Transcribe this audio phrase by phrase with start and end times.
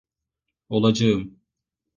[0.69, 1.39] Olacağım.